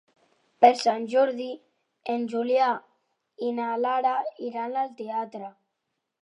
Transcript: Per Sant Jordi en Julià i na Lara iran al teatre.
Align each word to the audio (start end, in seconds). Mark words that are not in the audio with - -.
Per 0.63 0.69
Sant 0.77 1.03
Jordi 1.11 1.49
en 2.13 2.25
Julià 2.31 2.71
i 3.49 3.53
na 3.59 3.69
Lara 3.83 4.15
iran 4.49 4.75
al 4.87 4.91
teatre. 5.05 5.53